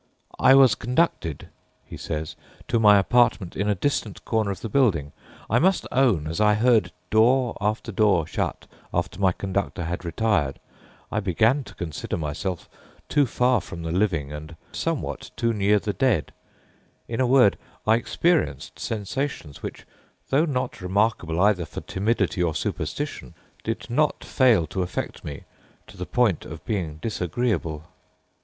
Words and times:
"I 0.39 0.55
was 0.55 0.73
conducted," 0.73 1.49
he 1.85 1.95
says, 1.95 2.35
"to 2.69 2.79
my 2.79 2.97
apartment 2.97 3.55
in 3.55 3.69
a 3.69 3.75
distant 3.75 4.25
corner 4.25 4.49
of 4.49 4.61
the 4.61 4.67
building. 4.67 5.11
I 5.47 5.59
must 5.59 5.85
own, 5.91 6.25
as 6.25 6.41
I 6.41 6.55
heard 6.55 6.91
door 7.11 7.55
after 7.61 7.91
door 7.91 8.25
shut 8.25 8.65
after 8.91 9.19
my 9.21 9.31
conductor 9.31 9.83
had 9.83 10.03
retired, 10.03 10.59
I 11.11 11.19
began 11.19 11.63
to 11.65 11.75
consider 11.75 12.17
myself 12.17 12.67
too 13.09 13.27
far 13.27 13.61
from 13.61 13.83
the 13.83 13.91
living 13.91 14.33
and 14.33 14.55
somewhat 14.71 15.29
too 15.35 15.53
near 15.53 15.77
the 15.77 15.93
dead 15.93 16.33
in 17.07 17.21
a 17.21 17.27
word, 17.27 17.55
I 17.85 17.97
experienced 17.97 18.79
sensations 18.79 19.61
which, 19.61 19.85
though 20.31 20.45
not 20.45 20.81
remarkable 20.81 21.39
either 21.39 21.63
for 21.65 21.81
timidity 21.81 22.41
or 22.41 22.55
superstition, 22.55 23.35
did 23.63 23.87
not 23.87 24.23
fail 24.23 24.65
to 24.65 24.81
affect 24.81 25.23
me 25.23 25.43
to 25.85 25.95
the 25.95 26.07
point 26.07 26.43
of 26.43 26.65
being 26.65 26.97
disagreeable." 27.03 27.83